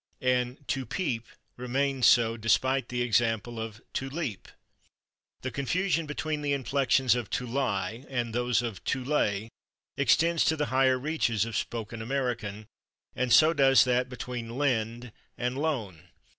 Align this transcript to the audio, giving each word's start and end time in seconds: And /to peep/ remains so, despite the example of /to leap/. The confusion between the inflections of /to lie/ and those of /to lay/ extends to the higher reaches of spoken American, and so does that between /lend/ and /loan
And 0.23 0.57
/to 0.65 0.89
peep/ 0.89 1.27
remains 1.57 2.07
so, 2.07 2.35
despite 2.35 2.89
the 2.89 3.03
example 3.03 3.59
of 3.59 3.83
/to 3.93 4.11
leap/. 4.11 4.47
The 5.43 5.51
confusion 5.51 6.07
between 6.07 6.41
the 6.41 6.53
inflections 6.53 7.13
of 7.13 7.29
/to 7.29 7.47
lie/ 7.47 8.03
and 8.09 8.33
those 8.33 8.63
of 8.63 8.83
/to 8.85 9.05
lay/ 9.05 9.47
extends 9.97 10.43
to 10.45 10.55
the 10.57 10.73
higher 10.73 10.97
reaches 10.97 11.45
of 11.45 11.55
spoken 11.55 12.01
American, 12.01 12.65
and 13.15 13.31
so 13.31 13.53
does 13.53 13.83
that 13.83 14.09
between 14.09 14.47
/lend/ 14.49 15.11
and 15.37 15.55
/loan 15.57 15.99